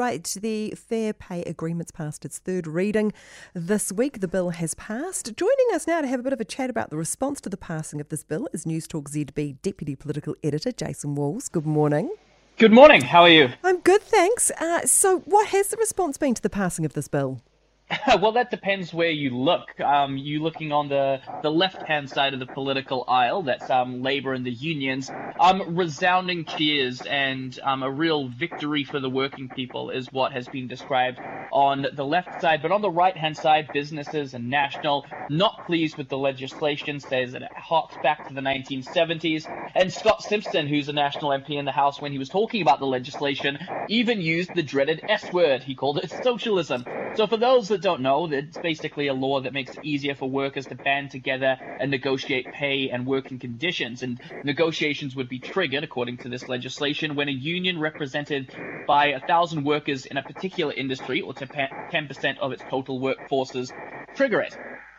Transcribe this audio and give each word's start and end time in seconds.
right. 0.00 0.24
The 0.40 0.70
Fair 0.70 1.12
Pay 1.12 1.42
Agreement's 1.42 1.90
passed 1.90 2.24
its 2.24 2.38
third 2.38 2.66
reading 2.66 3.12
this 3.52 3.92
week. 3.92 4.20
The 4.20 4.28
bill 4.28 4.48
has 4.48 4.72
passed. 4.72 5.36
Joining 5.36 5.66
us 5.74 5.86
now 5.86 6.00
to 6.00 6.06
have 6.06 6.20
a 6.20 6.22
bit 6.22 6.32
of 6.32 6.40
a 6.40 6.44
chat 6.46 6.70
about 6.70 6.88
the 6.88 6.96
response 6.96 7.38
to 7.42 7.50
the 7.50 7.58
passing 7.58 8.00
of 8.00 8.08
this 8.08 8.24
bill 8.24 8.48
is 8.54 8.64
Newstalk 8.64 9.10
ZB 9.10 9.60
Deputy 9.60 9.94
Political 9.94 10.36
Editor 10.42 10.72
Jason 10.72 11.16
Walls. 11.16 11.50
Good 11.50 11.66
morning. 11.66 12.10
Good 12.56 12.72
morning. 12.72 13.02
How 13.02 13.24
are 13.24 13.28
you? 13.28 13.50
I'm 13.62 13.80
good, 13.80 14.00
thanks. 14.00 14.50
Uh, 14.58 14.86
so, 14.86 15.18
what 15.26 15.48
has 15.48 15.68
the 15.68 15.76
response 15.76 16.16
been 16.16 16.32
to 16.32 16.40
the 16.40 16.48
passing 16.48 16.86
of 16.86 16.94
this 16.94 17.06
bill? 17.06 17.42
well, 18.20 18.32
that 18.32 18.50
depends 18.50 18.94
where 18.94 19.10
you 19.10 19.30
look. 19.36 19.80
Um, 19.80 20.16
you 20.16 20.42
looking 20.42 20.72
on 20.72 20.88
the 20.88 21.20
the 21.42 21.50
left 21.50 21.82
hand 21.82 22.08
side 22.08 22.34
of 22.34 22.40
the 22.40 22.46
political 22.46 23.04
aisle, 23.08 23.42
that's 23.42 23.68
um, 23.68 24.02
Labour 24.02 24.32
and 24.32 24.44
the 24.44 24.52
unions. 24.52 25.10
Um, 25.40 25.76
resounding 25.76 26.44
cheers 26.44 27.06
and 27.06 27.58
um, 27.62 27.82
a 27.82 27.90
real 27.90 28.28
victory 28.28 28.84
for 28.84 29.00
the 29.00 29.10
working 29.10 29.48
people 29.48 29.90
is 29.90 30.12
what 30.12 30.32
has 30.32 30.46
been 30.48 30.68
described 30.68 31.18
on 31.52 31.86
the 31.94 32.04
left 32.04 32.40
side. 32.40 32.62
But 32.62 32.72
on 32.72 32.82
the 32.82 32.90
right 32.90 33.16
hand 33.16 33.36
side, 33.36 33.70
businesses 33.72 34.34
and 34.34 34.50
National 34.50 35.06
not 35.28 35.66
pleased 35.66 35.96
with 35.96 36.08
the 36.08 36.18
legislation, 36.18 37.00
says 37.00 37.32
that 37.32 37.42
it 37.42 37.52
harks 37.54 37.96
back 38.02 38.28
to 38.28 38.34
the 38.34 38.40
1970s. 38.40 39.46
And 39.74 39.92
Scott 39.92 40.22
Simpson, 40.22 40.66
who's 40.66 40.88
a 40.88 40.92
National 40.92 41.30
MP 41.30 41.58
in 41.58 41.64
the 41.64 41.72
House, 41.72 42.00
when 42.00 42.12
he 42.12 42.18
was 42.18 42.28
talking 42.28 42.62
about 42.62 42.80
the 42.80 42.86
legislation, 42.86 43.58
even 43.88 44.20
used 44.20 44.54
the 44.54 44.62
dreaded 44.62 45.02
S 45.08 45.32
word. 45.32 45.62
He 45.62 45.74
called 45.74 45.98
it 45.98 46.10
socialism. 46.10 46.84
So 47.14 47.26
for 47.26 47.36
those 47.36 47.68
that 47.68 47.82
don't 47.82 48.02
know, 48.02 48.30
it's 48.30 48.58
basically 48.58 49.08
a 49.08 49.14
law 49.14 49.40
that 49.40 49.52
makes 49.52 49.74
it 49.74 49.82
easier 49.82 50.14
for 50.14 50.30
workers 50.30 50.68
to 50.68 50.76
band 50.76 51.10
together 51.10 51.58
and 51.78 51.90
negotiate 51.90 52.50
pay 52.52 52.88
and 52.90 53.06
working 53.06 53.38
conditions. 53.38 54.02
And 54.02 54.20
negotiations 54.42 55.16
would 55.16 55.28
be 55.28 55.40
triggered, 55.40 55.84
according 55.84 56.18
to 56.18 56.28
this 56.28 56.48
legislation, 56.48 57.16
when 57.16 57.28
a 57.28 57.32
union 57.32 57.80
represented 57.80 58.50
by 58.86 59.08
a 59.08 59.20
thousand 59.20 59.64
workers 59.64 60.06
in 60.06 60.16
a 60.16 60.22
particular 60.22 60.72
industry, 60.72 61.20
or 61.20 61.34
10% 61.34 62.38
of 62.38 62.52
its 62.52 62.64
total 62.64 63.00
workforces, 63.00 63.72
trigger 64.14 64.40
it. 64.40 64.54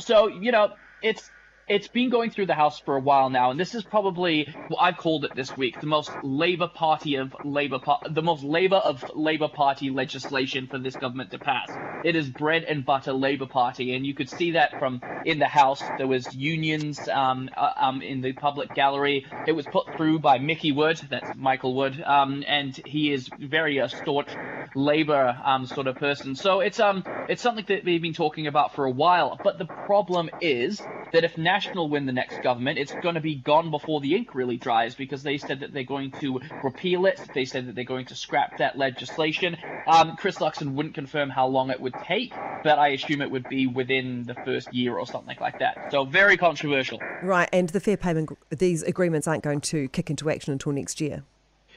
So, 0.00 0.28
you 0.28 0.52
know, 0.52 0.74
it's 1.00 1.30
it's 1.68 1.88
been 1.88 2.10
going 2.10 2.30
through 2.30 2.46
the 2.46 2.54
House 2.54 2.78
for 2.80 2.96
a 2.96 3.00
while 3.00 3.30
now, 3.30 3.50
and 3.50 3.58
this 3.58 3.74
is 3.74 3.82
probably 3.82 4.54
what 4.68 4.78
I've 4.80 4.96
called 4.96 5.24
it 5.24 5.34
this 5.34 5.56
week 5.56 5.80
the 5.80 5.86
most 5.86 6.10
Labour 6.22 6.68
Party 6.68 7.16
of 7.16 7.34
Labour, 7.44 7.78
the 8.10 8.22
most 8.22 8.42
Labour 8.42 8.76
of 8.76 9.04
Labour 9.14 9.48
Party 9.48 9.90
legislation 9.90 10.66
for 10.66 10.78
this 10.78 10.94
government 10.96 11.30
to 11.30 11.38
pass. 11.38 11.70
It 12.04 12.16
is 12.16 12.28
bread 12.28 12.64
and 12.64 12.84
butter 12.84 13.12
Labour 13.12 13.46
Party, 13.46 13.94
and 13.94 14.04
you 14.04 14.14
could 14.14 14.28
see 14.28 14.52
that 14.52 14.78
from 14.78 15.00
in 15.24 15.38
the 15.38 15.48
House. 15.48 15.82
There 15.96 16.06
was 16.06 16.34
unions 16.34 17.00
um, 17.08 17.48
uh, 17.56 17.72
um, 17.76 18.02
in 18.02 18.20
the 18.20 18.32
public 18.32 18.74
gallery. 18.74 19.26
It 19.46 19.52
was 19.52 19.66
put 19.66 19.96
through 19.96 20.18
by 20.18 20.38
Mickey 20.38 20.72
Wood, 20.72 21.00
that's 21.08 21.30
Michael 21.36 21.74
Wood, 21.74 22.02
um, 22.02 22.44
and 22.46 22.78
he 22.84 23.12
is 23.12 23.30
very 23.38 23.80
staunch 23.88 24.28
Labour 24.74 25.36
um, 25.44 25.66
sort 25.66 25.86
of 25.86 25.96
person. 25.96 26.34
So 26.34 26.60
it's 26.60 26.80
um 26.80 27.04
it's 27.28 27.42
something 27.42 27.64
that 27.68 27.84
we've 27.84 28.02
been 28.02 28.14
talking 28.14 28.46
about 28.46 28.74
for 28.74 28.84
a 28.84 28.90
while. 28.90 29.38
But 29.42 29.58
the 29.58 29.64
problem 29.64 30.30
is 30.40 30.82
that 31.12 31.24
if 31.24 31.38
National 31.38 31.88
win 31.88 32.06
the 32.06 32.12
next 32.12 32.42
government, 32.42 32.78
it's 32.78 32.92
going 32.92 33.14
to 33.14 33.20
be 33.20 33.36
gone 33.36 33.70
before 33.70 34.00
the 34.00 34.14
ink 34.14 34.34
really 34.34 34.56
dries 34.56 34.94
because 34.94 35.22
they 35.22 35.38
said 35.38 35.60
that 35.60 35.72
they're 35.72 35.84
going 35.84 36.10
to 36.20 36.40
repeal 36.62 37.06
it. 37.06 37.20
They 37.34 37.44
said 37.44 37.68
that 37.68 37.74
they're 37.74 37.84
going 37.84 38.06
to 38.06 38.16
scrap 38.16 38.58
that 38.58 38.76
legislation. 38.76 39.56
Um, 39.86 40.16
Chris 40.16 40.38
Luxon 40.38 40.74
wouldn't 40.74 40.94
confirm 40.94 41.30
how 41.30 41.46
long 41.46 41.70
it 41.70 41.80
would 41.80 41.94
take, 42.06 42.32
but 42.62 42.78
I 42.78 42.88
assume 42.88 43.22
it 43.22 43.30
would 43.30 43.48
be 43.48 43.66
within 43.66 44.24
the 44.24 44.34
first 44.34 44.72
year 44.74 44.96
or 44.96 45.06
something 45.06 45.36
like 45.40 45.58
that. 45.60 45.92
So 45.92 46.04
very 46.04 46.36
controversial. 46.36 46.98
Right, 47.22 47.48
and 47.52 47.68
the 47.68 47.80
fair 47.80 47.96
payment, 47.96 48.30
these 48.50 48.82
agreements 48.82 49.28
aren't 49.28 49.44
going 49.44 49.60
to 49.62 49.88
kick 49.88 50.10
into 50.10 50.30
action 50.30 50.52
until 50.52 50.72
next 50.72 51.00
year. 51.00 51.24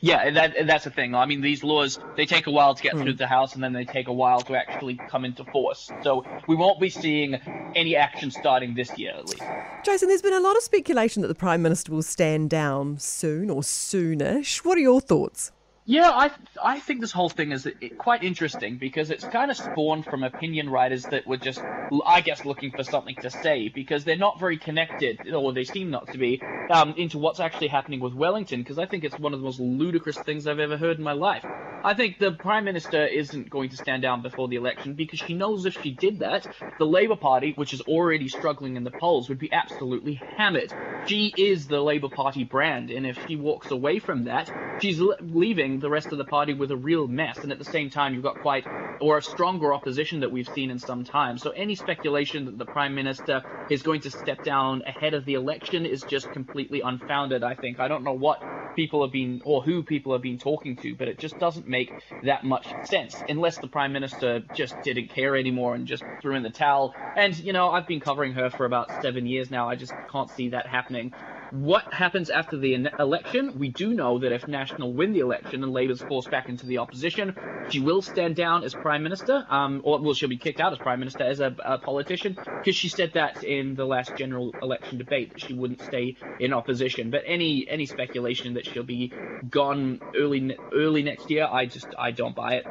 Yeah, 0.00 0.30
that 0.30 0.66
that's 0.66 0.84
the 0.84 0.90
thing. 0.90 1.14
I 1.14 1.26
mean, 1.26 1.40
these 1.40 1.62
laws 1.62 1.98
they 2.16 2.26
take 2.26 2.46
a 2.46 2.50
while 2.50 2.74
to 2.74 2.82
get 2.82 2.94
mm. 2.94 3.02
through 3.02 3.14
the 3.14 3.26
House, 3.26 3.54
and 3.54 3.62
then 3.62 3.72
they 3.72 3.84
take 3.84 4.08
a 4.08 4.12
while 4.12 4.40
to 4.42 4.56
actually 4.56 4.98
come 5.08 5.24
into 5.24 5.44
force. 5.44 5.90
So 6.02 6.24
we 6.46 6.56
won't 6.56 6.80
be 6.80 6.88
seeing 6.88 7.34
any 7.74 7.96
action 7.96 8.30
starting 8.30 8.74
this 8.74 8.96
year, 8.98 9.12
at 9.16 9.28
least. 9.28 9.42
Jason, 9.84 10.08
there's 10.08 10.22
been 10.22 10.32
a 10.32 10.40
lot 10.40 10.56
of 10.56 10.62
speculation 10.62 11.22
that 11.22 11.28
the 11.28 11.34
Prime 11.34 11.62
Minister 11.62 11.92
will 11.92 12.02
stand 12.02 12.50
down 12.50 12.98
soon 12.98 13.50
or 13.50 13.60
soonish. 13.62 14.64
What 14.64 14.78
are 14.78 14.82
your 14.82 15.00
thoughts? 15.00 15.52
Yeah, 15.90 16.10
I 16.10 16.30
I 16.62 16.78
think 16.80 17.00
this 17.00 17.10
whole 17.10 17.30
thing 17.30 17.50
is 17.50 17.68
quite 17.98 18.22
interesting 18.22 18.78
because 18.78 19.10
it's 19.10 19.26
kind 19.26 19.50
of 19.50 19.56
spawned 19.56 20.06
from 20.06 20.22
opinion 20.22 20.68
writers 20.70 21.08
that 21.08 21.26
were 21.26 21.36
just, 21.36 21.64
I 22.06 22.20
guess, 22.20 22.44
looking 22.44 22.70
for 22.72 22.84
something 22.84 23.16
to 23.22 23.30
say 23.30 23.68
because 23.74 24.04
they're 24.04 24.16
not 24.16 24.38
very 24.38 24.58
connected, 24.58 25.18
or 25.34 25.52
they 25.52 25.64
seem 25.64 25.90
not 25.90 26.12
to 26.12 26.18
be, 26.18 26.44
um, 26.68 26.94
into 26.96 27.18
what's 27.18 27.40
actually 27.40 27.68
happening 27.68 27.98
with 28.00 28.14
Wellington. 28.14 28.60
Because 28.60 28.78
I 28.78 28.86
think 28.86 29.02
it's 29.02 29.18
one 29.18 29.34
of 29.34 29.40
the 29.40 29.44
most 29.44 29.58
ludicrous 29.58 30.18
things 30.20 30.46
I've 30.46 30.60
ever 30.60 30.76
heard 30.78 30.98
in 30.98 31.02
my 31.04 31.12
life. 31.14 31.44
I 31.82 31.94
think 31.94 32.18
the 32.18 32.32
Prime 32.32 32.64
Minister 32.66 33.06
isn't 33.06 33.48
going 33.48 33.70
to 33.70 33.76
stand 33.76 34.02
down 34.02 34.20
before 34.20 34.48
the 34.48 34.56
election 34.56 34.92
because 34.92 35.18
she 35.18 35.32
knows 35.32 35.64
if 35.64 35.80
she 35.82 35.90
did 35.90 36.18
that, 36.18 36.46
the 36.78 36.84
Labour 36.84 37.16
Party, 37.16 37.54
which 37.56 37.72
is 37.72 37.80
already 37.80 38.28
struggling 38.28 38.76
in 38.76 38.84
the 38.84 38.90
polls, 38.90 39.30
would 39.30 39.38
be 39.38 39.50
absolutely 39.50 40.20
hammered. 40.36 40.70
She 41.06 41.32
is 41.34 41.68
the 41.68 41.80
Labour 41.80 42.10
Party 42.10 42.44
brand, 42.44 42.90
and 42.90 43.06
if 43.06 43.18
she 43.26 43.36
walks 43.36 43.70
away 43.70 43.98
from 43.98 44.24
that, 44.24 44.52
she's 44.82 45.00
leaving 45.00 45.80
the 45.80 45.88
rest 45.88 46.08
of 46.12 46.18
the 46.18 46.24
party 46.24 46.52
with 46.52 46.70
a 46.70 46.76
real 46.76 47.08
mess. 47.08 47.38
And 47.38 47.50
at 47.50 47.58
the 47.58 47.64
same 47.64 47.88
time, 47.88 48.12
you've 48.12 48.22
got 48.22 48.42
quite 48.42 48.66
or 49.00 49.16
a 49.16 49.22
stronger 49.22 49.72
opposition 49.72 50.20
that 50.20 50.30
we've 50.30 50.48
seen 50.54 50.70
in 50.70 50.78
some 50.78 51.04
time. 51.04 51.38
So 51.38 51.48
any 51.50 51.76
speculation 51.76 52.44
that 52.44 52.58
the 52.58 52.66
Prime 52.66 52.94
Minister 52.94 53.42
is 53.70 53.82
going 53.82 54.02
to 54.02 54.10
step 54.10 54.44
down 54.44 54.82
ahead 54.86 55.14
of 55.14 55.24
the 55.24 55.32
election 55.32 55.86
is 55.86 56.02
just 56.02 56.30
completely 56.32 56.82
unfounded, 56.82 57.42
I 57.42 57.54
think. 57.54 57.80
I 57.80 57.88
don't 57.88 58.04
know 58.04 58.12
what 58.12 58.42
people 58.74 59.02
have 59.02 59.12
been 59.12 59.40
or 59.44 59.62
who 59.62 59.82
people 59.82 60.12
have 60.12 60.22
been 60.22 60.38
talking 60.38 60.76
to, 60.78 60.94
but 60.94 61.08
it 61.08 61.18
just 61.18 61.38
doesn't 61.38 61.66
make 61.68 61.94
that 62.22 62.44
much 62.44 62.76
sense 62.82 63.22
unless 63.28 63.58
the 63.58 63.68
prime 63.68 63.92
minister 63.92 64.42
just 64.52 64.80
didn't 64.82 65.08
care 65.08 65.36
anymore 65.36 65.74
and 65.74 65.86
just 65.86 66.04
threw 66.22 66.34
in 66.36 66.42
the 66.42 66.50
towel. 66.50 66.94
And 67.14 67.36
you 67.38 67.52
know, 67.52 67.70
I've 67.70 67.86
been 67.86 68.00
covering 68.00 68.34
her 68.34 68.50
for 68.50 68.64
about 68.66 68.92
seven 68.92 69.26
years 69.26 69.50
now. 69.50 69.68
I 69.68 69.76
just 69.76 69.94
can't 70.10 70.30
see 70.30 70.50
that 70.50 70.66
happening. 70.66 71.14
What 71.50 71.92
happens 71.92 72.30
after 72.30 72.56
the 72.56 72.88
election? 72.98 73.58
We 73.58 73.70
do 73.70 73.92
know 73.92 74.20
that 74.20 74.30
if 74.30 74.46
National 74.46 74.92
win 74.92 75.12
the 75.12 75.20
election 75.20 75.64
and 75.64 75.72
Labour's 75.72 76.00
forced 76.00 76.30
back 76.30 76.48
into 76.48 76.64
the 76.64 76.78
opposition, 76.78 77.36
she 77.70 77.80
will 77.80 78.02
stand 78.02 78.36
down 78.36 78.62
as 78.62 78.72
prime 78.72 79.02
minister, 79.02 79.44
um, 79.50 79.80
or 79.84 79.98
well, 80.00 80.14
she'll 80.14 80.28
be 80.28 80.36
kicked 80.36 80.60
out 80.60 80.72
as 80.72 80.78
prime 80.78 81.00
minister 81.00 81.24
as 81.24 81.40
a, 81.40 81.54
a 81.64 81.78
politician 81.78 82.38
because 82.58 82.76
she 82.76 82.88
said 82.88 83.14
that 83.14 83.42
in 83.42 83.74
the 83.74 83.84
last 83.84 84.16
general 84.16 84.54
election 84.62 84.98
debate 84.98 85.30
that 85.30 85.40
she 85.40 85.52
wouldn't 85.52 85.82
stay 85.82 86.16
in 86.38 86.52
opposition. 86.52 87.10
But 87.10 87.22
any 87.26 87.68
any 87.68 87.86
speculation 87.86 88.54
that 88.54 88.66
she'll 88.66 88.84
be 88.84 89.12
gone 89.48 90.00
early 90.16 90.56
early 90.72 91.02
next 91.02 91.30
year, 91.30 91.48
I 91.50 91.66
just 91.66 91.88
I 91.98 92.12
don't 92.12 92.34
buy 92.34 92.54
it. 92.54 92.66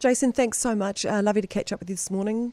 Jason, 0.00 0.32
thanks 0.32 0.58
so 0.58 0.74
much. 0.74 1.06
Uh, 1.06 1.22
lovely 1.22 1.42
to 1.42 1.48
catch 1.48 1.72
up 1.72 1.80
with 1.80 1.88
you 1.88 1.94
this 1.94 2.10
morning. 2.10 2.52